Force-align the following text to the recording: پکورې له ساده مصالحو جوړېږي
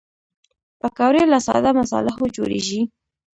پکورې 0.79 1.23
له 1.31 1.39
ساده 1.47 1.71
مصالحو 1.79 2.23
جوړېږي 2.35 2.81